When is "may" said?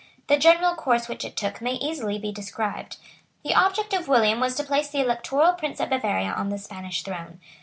1.61-1.73